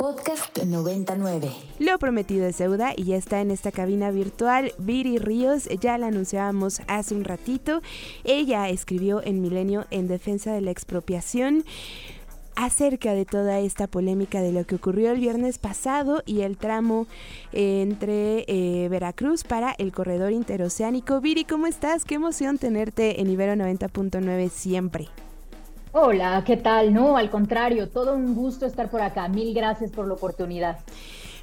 Podcast 0.00 0.56
99. 0.56 1.52
Lo 1.78 1.98
prometido 1.98 2.46
es 2.46 2.56
deuda 2.56 2.94
y 2.96 3.04
ya 3.04 3.16
está 3.16 3.42
en 3.42 3.50
esta 3.50 3.70
cabina 3.70 4.10
virtual 4.10 4.72
Viri 4.78 5.18
Ríos, 5.18 5.68
ya 5.78 5.98
la 5.98 6.06
anunciábamos 6.06 6.80
hace 6.86 7.14
un 7.14 7.22
ratito. 7.22 7.82
Ella 8.24 8.70
escribió 8.70 9.22
en 9.22 9.42
Milenio 9.42 9.84
en 9.90 10.08
defensa 10.08 10.54
de 10.54 10.62
la 10.62 10.70
expropiación 10.70 11.66
acerca 12.56 13.12
de 13.12 13.26
toda 13.26 13.60
esta 13.60 13.88
polémica 13.88 14.40
de 14.40 14.52
lo 14.52 14.64
que 14.64 14.76
ocurrió 14.76 15.10
el 15.12 15.20
viernes 15.20 15.58
pasado 15.58 16.22
y 16.24 16.40
el 16.40 16.56
tramo 16.56 17.06
entre 17.52 18.46
eh, 18.48 18.88
Veracruz 18.88 19.44
para 19.44 19.72
el 19.76 19.92
corredor 19.92 20.32
interoceánico. 20.32 21.20
Viri, 21.20 21.44
¿cómo 21.44 21.66
estás? 21.66 22.06
Qué 22.06 22.14
emoción 22.14 22.56
tenerte 22.56 23.20
en 23.20 23.28
Ibero 23.28 23.52
90.9 23.52 24.48
siempre. 24.48 25.08
Hola, 25.92 26.44
¿qué 26.46 26.56
tal? 26.56 26.94
No, 26.94 27.16
al 27.16 27.30
contrario, 27.30 27.88
todo 27.88 28.14
un 28.14 28.36
gusto 28.36 28.64
estar 28.64 28.88
por 28.88 29.02
acá. 29.02 29.26
Mil 29.26 29.52
gracias 29.52 29.90
por 29.90 30.06
la 30.06 30.14
oportunidad. 30.14 30.78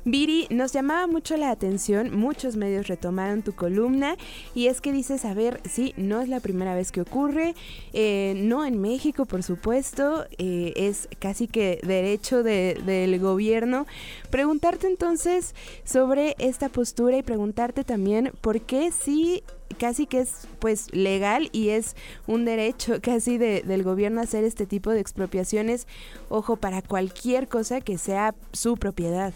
Viri, 0.05 0.47
nos 0.49 0.71
llamaba 0.71 1.05
mucho 1.05 1.35
la 1.35 1.51
atención, 1.51 2.17
muchos 2.17 2.55
medios 2.55 2.87
retomaron 2.87 3.41
tu 3.41 3.51
columna 3.51 4.15
y 4.55 4.67
es 4.67 4.79
que 4.79 4.93
dices, 4.93 5.25
a 5.25 5.33
ver, 5.33 5.59
sí, 5.69 5.93
no 5.97 6.21
es 6.21 6.29
la 6.29 6.39
primera 6.39 6.75
vez 6.75 6.93
que 6.93 7.01
ocurre, 7.01 7.55
eh, 7.91 8.35
no 8.37 8.63
en 8.63 8.79
México, 8.79 9.25
por 9.25 9.43
supuesto, 9.43 10.25
eh, 10.37 10.71
es 10.77 11.09
casi 11.19 11.49
que 11.49 11.81
derecho 11.83 12.41
del 12.41 13.19
gobierno. 13.19 13.85
Preguntarte 14.29 14.87
entonces 14.87 15.55
sobre 15.83 16.37
esta 16.39 16.69
postura 16.69 17.17
y 17.17 17.21
preguntarte 17.21 17.83
también 17.83 18.31
por 18.39 18.61
qué 18.61 18.93
sí 18.93 19.43
casi 19.77 20.05
que 20.05 20.19
es 20.19 20.47
pues 20.59 20.93
legal 20.93 21.49
y 21.51 21.69
es 21.69 21.95
un 22.27 22.45
derecho 22.45 22.95
casi 23.01 23.37
del 23.37 23.83
gobierno 23.83 24.21
hacer 24.21 24.43
este 24.43 24.65
tipo 24.65 24.91
de 24.91 24.99
expropiaciones, 24.99 25.87
ojo, 26.29 26.55
para 26.57 26.81
cualquier 26.81 27.47
cosa 27.47 27.81
que 27.81 27.97
sea 27.97 28.35
su 28.51 28.77
propiedad 28.77 29.33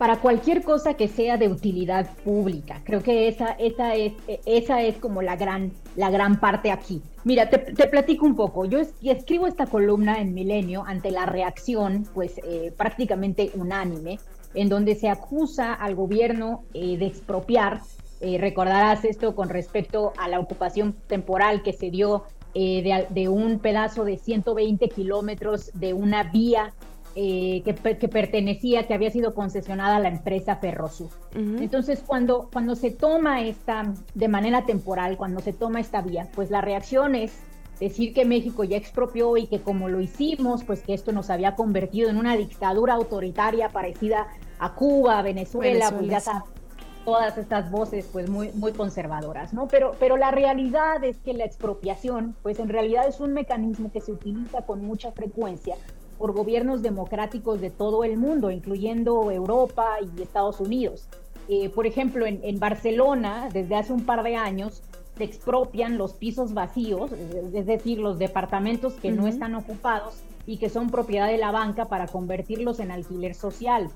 para 0.00 0.16
cualquier 0.16 0.62
cosa 0.62 0.94
que 0.94 1.08
sea 1.08 1.36
de 1.36 1.48
utilidad 1.48 2.08
pública. 2.24 2.80
Creo 2.84 3.02
que 3.02 3.28
esa, 3.28 3.50
esa, 3.58 3.94
es, 3.96 4.14
esa 4.46 4.80
es 4.80 4.96
como 4.96 5.20
la 5.20 5.36
gran, 5.36 5.72
la 5.94 6.08
gran 6.08 6.40
parte 6.40 6.70
aquí. 6.70 7.02
Mira, 7.22 7.50
te, 7.50 7.58
platico 7.58 8.24
un 8.24 8.34
poco. 8.34 8.64
Yo 8.64 8.78
escribo 9.02 9.46
esta 9.46 9.66
columna 9.66 10.18
en 10.22 10.32
Milenio 10.32 10.84
ante 10.86 11.10
la 11.10 11.26
reacción, 11.26 12.08
pues 12.14 12.40
eh, 12.42 12.72
prácticamente 12.78 13.50
unánime, 13.54 14.18
en 14.54 14.70
donde 14.70 14.94
se 14.94 15.10
acusa 15.10 15.74
al 15.74 15.94
gobierno 15.94 16.64
eh, 16.72 16.96
de 16.96 17.04
expropiar. 17.04 17.82
Eh, 18.20 18.38
recordarás 18.38 19.04
esto 19.04 19.34
con 19.34 19.48
respecto 19.48 20.12
a 20.18 20.28
la 20.28 20.40
ocupación 20.40 20.94
temporal 21.06 21.62
que 21.62 21.72
se 21.72 21.90
dio 21.90 22.24
de, 22.52 23.06
de, 23.10 23.28
un 23.28 23.60
pedazo 23.60 24.04
de 24.04 24.18
120 24.18 24.88
kilómetros 24.88 25.70
de 25.72 25.92
una 25.92 26.24
vía 26.24 26.74
eh, 27.16 27.62
que, 27.64 27.74
pertenecía, 28.08 28.86
que 28.86 28.94
había 28.94 29.10
sido 29.10 29.34
concesionada 29.34 29.96
a 29.96 29.98
la 29.98 30.08
empresa 30.08 30.56
Ferrosur. 30.56 31.08
Entonces, 31.34 32.04
cuando, 32.06 32.48
cuando 32.52 32.76
se 32.76 32.92
toma 32.92 33.42
esta, 33.42 33.92
de 34.14 34.28
manera 34.28 34.64
temporal, 34.64 35.16
cuando 35.16 35.40
se 35.40 35.52
toma 35.52 35.80
esta 35.80 36.02
vía, 36.02 36.28
pues 36.36 36.52
la 36.52 36.60
reacción 36.60 37.16
es 37.16 37.32
decir 37.80 38.14
que 38.14 38.24
México 38.24 38.62
ya 38.62 38.76
expropió 38.76 39.36
y 39.36 39.48
que 39.48 39.60
como 39.60 39.88
lo 39.88 40.00
hicimos, 40.00 40.62
pues 40.62 40.82
que 40.82 40.94
esto 40.94 41.10
nos 41.10 41.30
había 41.30 41.56
convertido 41.56 42.10
en 42.10 42.16
una 42.16 42.36
dictadura 42.36 42.94
autoritaria 42.94 43.70
parecida 43.70 44.28
a 44.60 44.74
Cuba, 44.74 45.20
Venezuela, 45.22 45.90
Venezuela 45.90 46.44
pues 46.44 46.59
todas 47.04 47.38
estas 47.38 47.70
voces 47.70 48.08
pues 48.12 48.28
muy, 48.28 48.50
muy 48.52 48.72
conservadoras, 48.72 49.52
¿no? 49.52 49.68
Pero, 49.68 49.94
pero 49.98 50.16
la 50.16 50.30
realidad 50.30 51.02
es 51.04 51.18
que 51.18 51.32
la 51.32 51.44
expropiación, 51.44 52.36
pues 52.42 52.58
en 52.58 52.68
realidad 52.68 53.08
es 53.08 53.20
un 53.20 53.32
mecanismo 53.32 53.90
que 53.90 54.00
se 54.00 54.12
utiliza 54.12 54.62
con 54.62 54.84
mucha 54.84 55.12
frecuencia 55.12 55.76
por 56.18 56.32
gobiernos 56.32 56.82
democráticos 56.82 57.60
de 57.60 57.70
todo 57.70 58.04
el 58.04 58.18
mundo, 58.18 58.50
incluyendo 58.50 59.30
Europa 59.30 59.96
y 60.02 60.22
Estados 60.22 60.60
Unidos. 60.60 61.08
Eh, 61.48 61.70
por 61.70 61.86
ejemplo, 61.86 62.26
en, 62.26 62.60
Barcelona, 62.60 63.48
desde 63.52 63.74
hace 63.74 63.92
un 63.92 64.04
par 64.04 64.22
de 64.22 64.36
años, 64.36 64.82
se 65.16 65.24
expropian 65.24 65.96
los 65.96 66.12
pisos 66.12 66.52
vacíos, 66.52 67.10
es 67.12 67.66
decir, 67.66 67.98
los 67.98 68.18
departamentos 68.18 68.94
que 68.94 69.10
no 69.10 69.26
están 69.26 69.54
ocupados 69.54 70.20
y 70.46 70.58
que 70.58 70.68
son 70.68 70.90
propiedad 70.90 71.26
de 71.26 71.38
la 71.38 71.50
banca 71.50 71.86
para 71.86 72.06
convertirlos 72.06 72.80
en 72.80 72.90
alquiler 72.90 73.34
social 73.34 73.90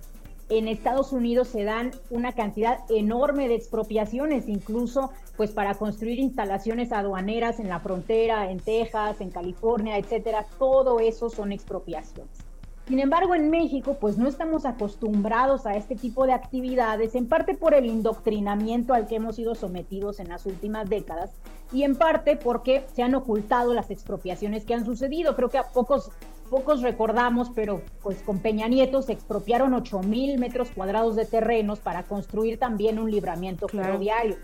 en 0.49 0.69
Estados 0.69 1.13
Unidos 1.13 1.49
se 1.49 1.65
dan 1.65 1.93
una 2.11 2.33
cantidad 2.33 2.79
enorme 2.91 3.49
de 3.49 3.55
expropiaciones, 3.55 4.49
incluso 4.49 5.11
pues 5.37 5.51
para 5.51 5.75
construir 5.75 6.19
instalaciones 6.19 6.93
aduaneras 6.93 7.61
en 7.61 7.69
la 7.69 7.81
frontera, 7.81 8.51
en 8.51 8.61
Texas, 8.61 9.21
en 9.21 9.31
California, 9.31 9.99
etcétera. 9.99 10.47
Todo 10.59 11.01
eso 11.01 11.31
son 11.31 11.53
expropiaciones. 11.53 12.45
Sin 12.87 13.01
embargo, 13.01 13.35
en 13.35 13.49
México, 13.49 13.97
pues 13.99 14.19
no 14.19 14.29
estamos 14.29 14.67
acostumbrados 14.67 15.65
a 15.65 15.75
este 15.75 15.97
tipo 15.97 16.27
de 16.27 16.35
actividades, 16.35 17.15
en 17.15 17.27
parte 17.27 17.55
por 17.55 17.73
el 17.73 17.87
indoctrinamiento 17.87 18.93
al 18.93 19.07
que 19.07 19.17
hemos 19.17 19.37
sido 19.37 19.55
sometidos 19.55 20.21
en 20.21 20.29
las 20.29 20.45
últimas 20.45 20.91
décadas 20.91 21.31
y 21.73 21.85
en 21.85 21.97
parte 21.97 22.37
porque 22.37 22.85
se 22.93 23.03
han 23.03 23.15
ocultado 23.15 23.73
las 23.73 23.91
expropiaciones 23.91 24.67
que 24.67 24.75
han 24.75 24.85
sucedido. 24.85 25.35
Creo 25.35 25.49
que 25.49 25.57
a 25.57 25.71
pocos 25.71 26.11
pocos 26.45 26.83
recordamos, 26.83 27.51
pero 27.55 27.83
pues 28.03 28.23
con 28.23 28.39
Peña 28.39 28.69
Nieto 28.69 29.03
se 29.03 29.13
expropiaron 29.13 29.75
8 29.75 30.01
mil 30.01 30.39
metros 30.39 30.71
cuadrados 30.71 31.17
de 31.17 31.25
terrenos 31.25 31.81
para 31.81 32.05
construir 32.05 32.59
también 32.59 32.99
un 32.99 33.11
libramiento 33.11 33.69
ferroviario. 33.69 34.37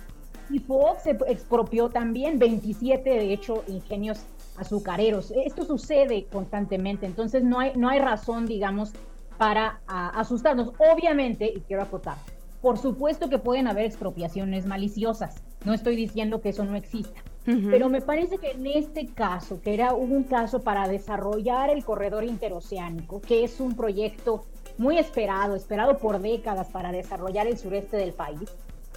Y 0.50 0.58
Fox 0.58 1.04
se 1.04 1.16
expropió 1.28 1.90
también 1.90 2.38
27, 2.38 3.08
de 3.08 3.32
hecho, 3.32 3.62
ingenios 3.68 4.24
azucareros. 4.56 5.32
Esto 5.44 5.64
sucede 5.64 6.26
constantemente, 6.26 7.06
entonces 7.06 7.44
no 7.44 7.60
hay, 7.60 7.72
no 7.76 7.88
hay 7.88 8.00
razón, 8.00 8.46
digamos, 8.46 8.92
para 9.38 9.80
asustarnos. 9.86 10.72
Obviamente, 10.92 11.52
y 11.54 11.60
quiero 11.60 11.82
acotar, 11.82 12.16
por 12.60 12.78
supuesto 12.78 13.28
que 13.30 13.38
pueden 13.38 13.68
haber 13.68 13.86
expropiaciones 13.86 14.66
maliciosas. 14.66 15.42
No 15.64 15.72
estoy 15.72 15.96
diciendo 15.96 16.40
que 16.40 16.50
eso 16.50 16.64
no 16.64 16.74
exista. 16.76 17.22
Pero 17.44 17.88
me 17.88 18.00
parece 18.00 18.38
que 18.38 18.52
en 18.52 18.66
este 18.66 19.06
caso, 19.06 19.60
que 19.60 19.74
era 19.74 19.94
un 19.94 20.24
caso 20.24 20.62
para 20.62 20.86
desarrollar 20.86 21.70
el 21.70 21.84
corredor 21.84 22.22
interoceánico, 22.22 23.20
que 23.20 23.44
es 23.44 23.60
un 23.60 23.74
proyecto 23.74 24.44
muy 24.78 24.98
esperado, 24.98 25.56
esperado 25.56 25.98
por 25.98 26.20
décadas 26.20 26.68
para 26.68 26.92
desarrollar 26.92 27.46
el 27.46 27.58
sureste 27.58 27.96
del 27.96 28.12
país, 28.12 28.50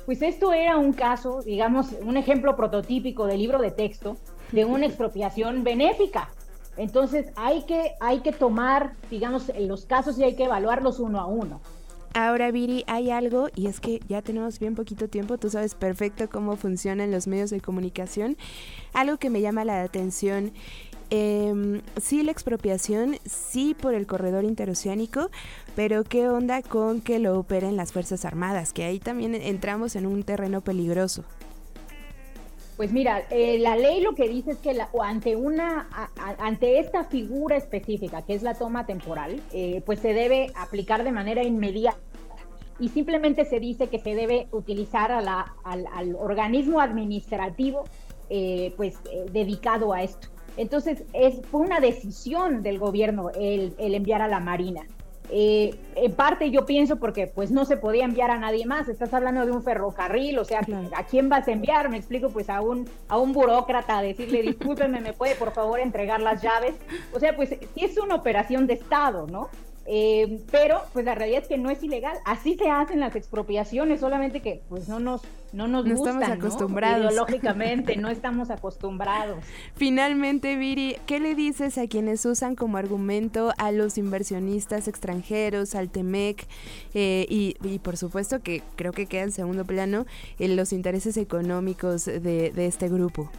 pues 0.05 0.21
esto 0.21 0.53
era 0.53 0.77
un 0.77 0.93
caso, 0.93 1.41
digamos, 1.41 1.93
un 2.01 2.17
ejemplo 2.17 2.55
prototípico 2.55 3.25
de 3.25 3.37
libro 3.37 3.59
de 3.59 3.71
texto 3.71 4.17
de 4.51 4.65
una 4.65 4.85
expropiación 4.85 5.63
benéfica. 5.63 6.29
Entonces 6.75 7.31
hay 7.35 7.63
que, 7.63 7.93
hay 7.99 8.19
que 8.19 8.31
tomar, 8.31 8.93
digamos, 9.09 9.51
los 9.59 9.85
casos 9.85 10.17
y 10.17 10.23
hay 10.23 10.35
que 10.35 10.45
evaluarlos 10.45 10.99
uno 10.99 11.19
a 11.19 11.25
uno. 11.25 11.61
Ahora, 12.15 12.51
Viri, 12.51 12.83
hay 12.85 13.09
algo, 13.09 13.49
y 13.55 13.65
es 13.65 13.79
que 13.79 13.99
ya 14.07 14.21
tenemos 14.21 14.59
bien 14.59 14.75
poquito 14.75 15.07
tiempo, 15.07 15.39
tú 15.39 15.49
sabes 15.49 15.73
perfecto 15.73 16.29
cómo 16.29 16.55
funcionan 16.57 17.09
los 17.09 17.25
medios 17.25 17.49
de 17.49 17.59
comunicación. 17.59 18.37
Algo 18.93 19.17
que 19.17 19.31
me 19.31 19.41
llama 19.41 19.65
la 19.65 19.81
atención, 19.81 20.51
eh, 21.09 21.81
sí 21.99 22.21
la 22.21 22.31
expropiación, 22.31 23.17
sí 23.25 23.75
por 23.79 23.95
el 23.95 24.05
corredor 24.05 24.43
interoceánico, 24.43 25.31
pero 25.75 26.03
¿qué 26.03 26.29
onda 26.29 26.61
con 26.61 27.01
que 27.01 27.17
lo 27.17 27.39
operen 27.39 27.77
las 27.77 27.93
Fuerzas 27.93 28.25
Armadas? 28.25 28.73
Que 28.73 28.83
ahí 28.83 28.99
también 28.99 29.33
entramos 29.33 29.95
en 29.95 30.05
un 30.05 30.21
terreno 30.21 30.61
peligroso. 30.61 31.23
Pues 32.75 32.91
mira, 32.91 33.23
eh, 33.29 33.59
la 33.59 33.75
ley 33.75 34.01
lo 34.01 34.15
que 34.15 34.27
dice 34.27 34.51
es 34.51 34.57
que 34.57 34.75
ante 35.01 35.35
una, 35.35 35.87
ante 36.39 36.79
esta 36.79 37.03
figura 37.03 37.55
específica, 37.55 38.23
que 38.23 38.33
es 38.33 38.41
la 38.41 38.55
toma 38.55 38.87
temporal, 38.87 39.39
eh, 39.53 39.83
pues 39.85 39.99
se 39.99 40.13
debe 40.13 40.51
aplicar 40.55 41.03
de 41.03 41.11
manera 41.11 41.43
inmediata 41.43 41.99
y 42.79 42.89
simplemente 42.89 43.45
se 43.45 43.59
dice 43.59 43.87
que 43.87 43.99
se 43.99 44.15
debe 44.15 44.47
utilizar 44.51 45.11
a 45.11 45.21
la, 45.21 45.53
al, 45.63 46.15
organismo 46.15 46.81
administrativo, 46.81 47.83
eh, 48.31 48.73
pues 48.75 48.95
dedicado 49.31 49.93
a 49.93 50.01
esto. 50.01 50.29
Entonces 50.57 51.03
es 51.13 51.45
fue 51.45 51.61
una 51.61 51.79
decisión 51.79 52.63
del 52.63 52.79
gobierno 52.79 53.29
el 53.29 53.75
enviar 53.77 54.23
a 54.23 54.27
la 54.27 54.39
Marina. 54.39 54.87
Eh, 55.35 55.73
en 55.95 56.13
parte 56.13 56.51
yo 56.51 56.67
pienso 56.67 56.97
porque 56.97 57.25
pues 57.25 57.49
no 57.49 57.65
se 57.65 57.75
podía 57.75 58.05
enviar 58.05 58.29
a 58.29 58.37
nadie 58.37 58.67
más, 58.67 58.87
estás 58.87 59.11
hablando 59.15 59.47
de 59.47 59.51
un 59.51 59.63
ferrocarril, 59.63 60.37
o 60.37 60.45
sea, 60.45 60.61
¿a 60.95 61.03
quién 61.05 61.27
vas 61.27 61.47
a 61.47 61.51
enviar? 61.53 61.89
Me 61.89 61.97
explico, 61.97 62.29
pues 62.29 62.51
a 62.51 62.61
un, 62.61 62.87
a 63.07 63.17
un 63.17 63.33
burócrata, 63.33 63.97
a 63.97 64.03
decirle, 64.03 64.43
discúlpeme, 64.43 65.01
¿me 65.01 65.13
puede 65.13 65.33
por 65.33 65.51
favor 65.51 65.79
entregar 65.79 66.21
las 66.21 66.43
llaves? 66.43 66.75
O 67.15 67.19
sea, 67.19 67.35
pues 67.35 67.49
sí 67.49 67.83
es 67.83 67.97
una 67.97 68.13
operación 68.13 68.67
de 68.67 68.75
Estado, 68.75 69.25
¿no? 69.25 69.49
Eh, 69.85 70.41
pero 70.49 70.81
pues 70.93 71.03
la 71.03 71.13
realidad 71.13 71.41
es 71.41 71.47
que 71.47 71.57
no 71.57 71.69
es 71.69 71.83
ilegal. 71.83 72.17
Así 72.25 72.55
se 72.55 72.69
hacen 72.69 72.99
las 72.99 73.15
expropiaciones, 73.15 73.99
solamente 73.99 74.41
que 74.41 74.61
pues 74.69 74.87
no 74.87 74.99
nos, 74.99 75.21
no 75.51 75.67
nos 75.67 75.85
no 75.85 75.93
estamos 75.93 76.23
acostumbrados. 76.23 77.13
Lógicamente, 77.13 77.97
no 77.97 78.09
estamos 78.09 78.49
acostumbrados. 78.49 79.43
Finalmente, 79.75 80.55
Viri, 80.55 80.97
¿qué 81.05 81.19
le 81.19 81.35
dices 81.35 81.77
a 81.77 81.87
quienes 81.87 82.25
usan 82.25 82.55
como 82.55 82.77
argumento 82.77 83.51
a 83.57 83.71
los 83.71 83.97
inversionistas 83.97 84.87
extranjeros, 84.87 85.75
al 85.75 85.89
TEMEC 85.89 86.47
eh, 86.93 87.25
y, 87.29 87.55
y, 87.63 87.79
por 87.79 87.97
supuesto 87.97 88.41
que 88.41 88.63
creo 88.75 88.93
que 88.93 89.05
queda 89.05 89.23
en 89.23 89.31
segundo 89.31 89.65
plano 89.65 90.05
en 90.39 90.55
los 90.55 90.71
intereses 90.71 91.17
económicos 91.17 92.05
de, 92.05 92.51
de 92.51 92.65
este 92.65 92.87
grupo? 92.87 93.29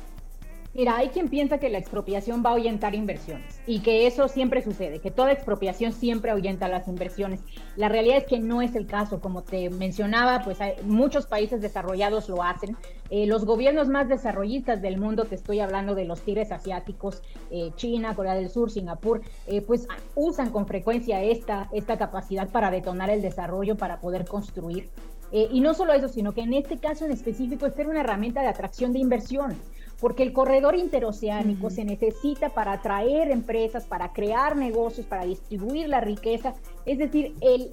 Mira, 0.74 0.96
hay 0.96 1.10
quien 1.10 1.28
piensa 1.28 1.58
que 1.58 1.70
la 1.70 1.78
expropiación 1.78 2.42
va 2.44 2.50
a 2.50 2.52
ahuyentar 2.54 2.96
inversiones 2.96 3.60
y 3.64 3.78
que 3.78 4.08
eso 4.08 4.26
siempre 4.26 4.60
sucede, 4.60 4.98
que 4.98 5.12
toda 5.12 5.30
expropiación 5.30 5.92
siempre 5.92 6.32
ahuyenta 6.32 6.66
las 6.66 6.88
inversiones. 6.88 7.38
La 7.76 7.88
realidad 7.88 8.16
es 8.16 8.24
que 8.24 8.40
no 8.40 8.60
es 8.60 8.74
el 8.74 8.88
caso, 8.88 9.20
como 9.20 9.42
te 9.42 9.70
mencionaba, 9.70 10.42
pues 10.42 10.60
hay, 10.60 10.72
muchos 10.82 11.26
países 11.26 11.60
desarrollados 11.60 12.28
lo 12.28 12.42
hacen. 12.42 12.76
Eh, 13.10 13.28
los 13.28 13.44
gobiernos 13.44 13.88
más 13.88 14.08
desarrollistas 14.08 14.82
del 14.82 14.98
mundo, 14.98 15.26
te 15.26 15.36
estoy 15.36 15.60
hablando 15.60 15.94
de 15.94 16.06
los 16.06 16.22
tigres 16.22 16.50
asiáticos, 16.50 17.22
eh, 17.52 17.70
China, 17.76 18.16
Corea 18.16 18.34
del 18.34 18.50
Sur, 18.50 18.68
Singapur, 18.68 19.20
eh, 19.46 19.60
pues 19.60 19.86
usan 20.16 20.50
con 20.50 20.66
frecuencia 20.66 21.22
esta, 21.22 21.68
esta 21.72 21.96
capacidad 21.98 22.48
para 22.48 22.72
detonar 22.72 23.10
el 23.10 23.22
desarrollo, 23.22 23.76
para 23.76 24.00
poder 24.00 24.26
construir. 24.26 24.90
y 25.32 25.60
no 25.60 25.74
solo 25.74 25.92
eso, 25.94 26.06
sino 26.06 26.32
que 26.32 26.42
en 26.42 26.54
este 26.54 26.78
caso 26.78 27.04
en 27.04 27.10
específico 27.10 27.66
es 27.66 27.74
ser 27.74 27.88
una 27.88 28.00
herramienta 28.00 28.40
de 28.40 28.46
atracción 28.46 28.92
de 28.92 29.00
inversión 29.00 29.56
porque 30.04 30.22
el 30.22 30.34
corredor 30.34 30.76
interoceánico 30.76 31.70
se 31.70 31.82
necesita 31.82 32.50
para 32.50 32.72
atraer 32.72 33.30
empresas, 33.30 33.86
para 33.86 34.12
crear 34.12 34.54
negocios, 34.54 35.06
para 35.06 35.24
distribuir 35.24 35.88
la 35.88 36.02
riqueza. 36.02 36.52
Es 36.84 36.98
decir, 36.98 37.34
el, 37.40 37.70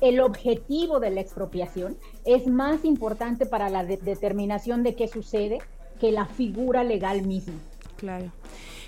el 0.00 0.20
objetivo 0.20 0.98
de 0.98 1.10
la 1.10 1.20
expropiación 1.20 1.98
es 2.24 2.46
más 2.46 2.86
importante 2.86 3.44
para 3.44 3.68
la 3.68 3.84
determinación 3.84 4.82
de 4.82 4.94
qué 4.94 5.08
sucede 5.08 5.58
que 6.00 6.10
la 6.10 6.24
figura 6.24 6.84
legal 6.84 7.20
misma. 7.20 7.60
Claro. 7.98 8.32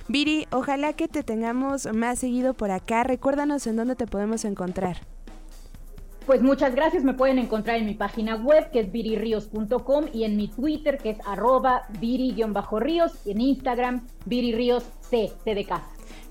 Viri, 0.09 0.47
ojalá 0.53 0.95
que 0.95 1.07
te 1.07 1.23
tengamos 1.23 1.87
más 1.93 2.19
seguido 2.19 2.55
por 2.55 2.71
acá. 2.71 3.05
Recuérdanos 3.05 3.67
en 3.67 3.77
dónde 3.77 3.95
te 3.95 4.07
podemos 4.07 4.47
encontrar. 4.47 5.03
Pues 6.27 6.43
muchas 6.43 6.75
gracias. 6.75 7.03
Me 7.03 7.15
pueden 7.15 7.39
encontrar 7.39 7.79
en 7.79 7.87
mi 7.87 7.95
página 7.95 8.37
web, 8.37 8.71
que 8.71 8.81
es 8.81 8.93
viriríos.com, 8.93 10.07
y 10.13 10.25
en 10.25 10.37
mi 10.37 10.49
Twitter, 10.49 10.99
que 10.99 11.11
es 11.11 11.19
arroba 11.27 11.83
viri-ríos, 12.01 13.13
y 13.25 13.31
en 13.33 13.41
Instagram, 13.41 14.07
viriríos. 14.27 14.85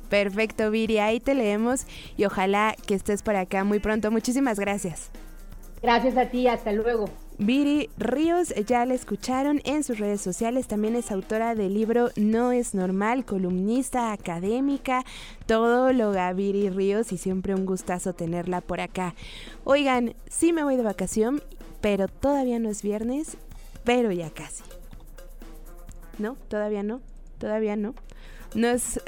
Perfecto, 0.10 0.72
Viri, 0.72 0.98
ahí 0.98 1.20
te 1.20 1.36
leemos 1.36 1.86
y 2.18 2.26
ojalá 2.26 2.76
que 2.88 2.96
estés 2.96 3.22
por 3.22 3.36
acá 3.36 3.64
muy 3.64 3.80
pronto. 3.80 4.10
Muchísimas 4.10 4.60
gracias. 4.60 5.12
Gracias 5.82 6.18
a 6.18 6.26
ti, 6.26 6.48
hasta 6.48 6.72
luego. 6.72 7.10
Viri 7.38 7.90
Ríos, 7.98 8.54
ya 8.68 8.86
la 8.86 8.94
escucharon 8.94 9.62
en 9.64 9.86
sus 9.86 9.98
redes 9.98 10.20
sociales, 10.20 10.68
también 10.68 10.98
es 10.98 11.10
autora 11.10 11.56
del 11.56 11.74
libro 11.74 12.10
No 12.18 12.52
es 12.52 12.74
normal, 12.74 13.24
columnista 13.24 14.12
académica, 14.12 15.06
todo 15.46 15.94
lo 15.94 16.12
Viri 16.36 16.70
Ríos 16.70 17.14
y 17.14 17.18
siempre 17.18 17.56
un 17.56 17.66
gustazo 17.66 18.12
tenerla 18.12 18.60
por 18.60 18.82
acá. 18.82 19.16
Oigan, 19.64 20.16
sí 20.30 20.52
me 20.52 20.66
voy 20.66 20.76
de 20.76 20.84
vacación, 20.84 21.42
pero 21.80 22.10
todavía 22.10 22.60
no 22.60 22.70
es 22.70 22.84
viernes, 22.84 23.38
pero 23.86 24.12
ya 24.12 24.30
casi. 24.32 24.64
¿No? 26.18 26.36
¿Todavía 26.50 26.84
no? 26.84 27.00
¿Todavía 27.38 27.78
no? 27.78 27.94
Nos... 28.54 29.00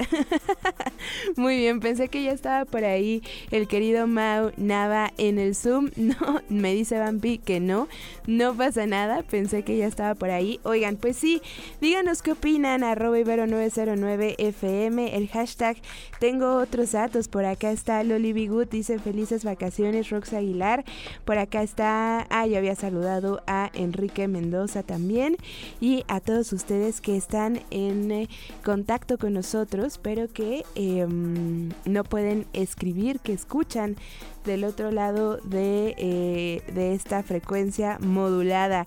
Muy 1.36 1.56
bien, 1.56 1.80
pensé 1.80 2.08
que 2.08 2.22
ya 2.22 2.32
estaba 2.32 2.64
por 2.64 2.84
ahí 2.84 3.22
el 3.50 3.66
querido 3.66 4.06
Mau 4.06 4.52
Nava 4.56 5.12
en 5.18 5.38
el 5.38 5.54
Zoom. 5.54 5.90
No, 6.02 6.42
me 6.48 6.74
dice 6.74 6.98
Bambi 6.98 7.38
que 7.38 7.60
no, 7.60 7.88
no 8.26 8.54
pasa 8.54 8.86
nada, 8.86 9.22
pensé 9.22 9.62
que 9.62 9.76
ya 9.76 9.86
estaba 9.86 10.14
por 10.14 10.30
ahí. 10.30 10.60
Oigan, 10.62 10.96
pues 10.96 11.16
sí, 11.16 11.40
díganos 11.80 12.22
qué 12.22 12.32
opinan, 12.32 12.82
arroba 12.84 13.18
ibero909fm, 13.18 15.10
el 15.14 15.28
hashtag. 15.28 15.76
Tengo 16.18 16.56
otros 16.56 16.92
datos, 16.92 17.28
por 17.28 17.44
acá 17.44 17.70
está 17.70 18.02
Loli 18.04 18.32
Bigut, 18.32 18.70
dice 18.70 18.98
felices 18.98 19.44
vacaciones, 19.44 20.10
Rox 20.10 20.32
Aguilar. 20.32 20.84
Por 21.24 21.38
acá 21.38 21.62
está, 21.62 22.26
ah, 22.30 22.46
yo 22.46 22.58
había 22.58 22.74
saludado 22.74 23.42
a 23.46 23.70
Enrique 23.74 24.28
Mendoza 24.28 24.82
también 24.82 25.36
y 25.80 26.04
a 26.08 26.20
todos 26.20 26.52
ustedes 26.52 27.00
que 27.00 27.16
están 27.16 27.62
en 27.70 28.10
eh, 28.10 28.28
contacto 28.64 29.18
con 29.18 29.31
nosotros, 29.32 29.98
pero 29.98 30.28
que 30.28 30.64
em, 30.74 31.70
no 31.84 32.04
pueden 32.04 32.46
escribir, 32.52 33.20
que 33.20 33.32
escuchan 33.32 33.96
del 34.44 34.64
otro 34.64 34.90
lado 34.90 35.36
de, 35.38 35.94
eh, 35.98 36.62
de, 36.72 36.94
esta 36.94 37.22
frecuencia 37.22 37.98
modulada. 38.00 38.86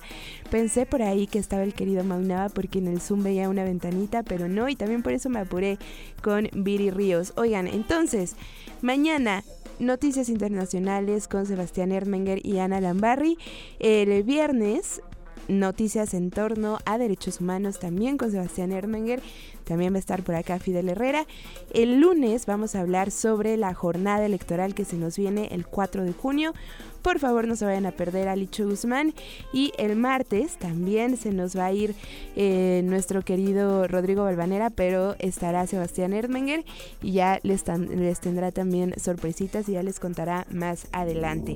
Pensé 0.52 0.86
por 0.86 1.02
ahí 1.02 1.28
que 1.28 1.40
estaba 1.40 1.64
el 1.64 1.74
querido 1.74 2.04
Maunaba 2.04 2.50
porque 2.50 2.80
en 2.80 2.88
el 2.88 3.00
Zoom 3.00 3.24
veía 3.24 3.50
una 3.50 3.64
ventanita, 3.64 4.24
pero 4.24 4.48
no, 4.48 4.68
y 4.70 4.76
también 4.76 5.02
por 5.02 5.14
eso 5.14 5.30
me 5.30 5.40
apuré 5.40 5.78
con 6.22 6.50
Viri 6.54 6.92
Ríos. 6.92 7.34
Oigan, 7.38 7.68
entonces, 7.68 8.36
mañana 8.82 9.44
Noticias 9.80 10.30
Internacionales 10.30 11.28
con 11.28 11.46
Sebastián 11.46 11.92
Ermenger 11.92 12.46
y 12.46 12.60
Ana 12.60 12.80
Lambarri. 12.80 13.38
El 13.80 14.24
viernes 14.24 15.02
noticias 15.48 16.14
en 16.14 16.32
torno 16.32 16.80
a 16.86 16.98
derechos 16.98 17.42
humanos 17.42 17.80
también 17.80 18.18
con 18.18 18.32
Sebastián 18.32 18.72
Ermenger. 18.72 19.22
También 19.64 19.94
va 19.94 19.98
a 19.98 20.00
estar 20.00 20.24
por 20.24 20.36
acá 20.36 20.60
Fidel 20.60 20.90
Herrera. 20.90 21.26
El 21.74 22.00
lunes 22.00 22.46
vamos 22.46 22.76
a 22.76 22.82
hablar 22.82 23.12
sobre 23.12 23.58
la 23.58 23.74
jornada 23.74 24.26
electoral 24.26 24.76
que 24.76 24.86
se 24.86 24.96
nos 24.96 25.18
viene 25.18 25.48
el 25.52 25.66
4 25.66 26.04
de 26.04 26.14
junio. 26.14 26.54
Por 27.02 27.20
favor, 27.20 27.48
no 27.48 27.56
se 27.56 27.66
vayan 27.66 27.86
a 27.86 27.92
perder 27.92 28.28
a 28.28 28.36
Licho 28.36 28.68
Guzmán. 28.68 29.14
Y 29.54 29.74
el 29.78 29.96
martes 29.96 30.58
también 30.58 31.18
se 31.18 31.32
nos 31.32 31.58
va 31.58 31.66
a 31.66 31.72
ir 31.72 31.96
eh, 32.36 32.82
nuestro 32.84 33.22
querido 33.24 33.88
Rodrigo 33.88 34.24
Balvanera, 34.24 34.70
pero 34.70 35.16
estará 35.20 35.68
Sebastián 35.68 36.14
Erdmenger 36.14 36.64
y 37.02 37.14
ya 37.14 37.40
les 37.44 37.64
tendrá 37.64 38.52
también 38.52 38.94
sorpresitas 39.00 39.70
y 39.70 39.74
ya 39.74 39.84
les 39.84 40.00
contará 40.00 40.46
más 40.50 40.88
adelante. 40.92 41.56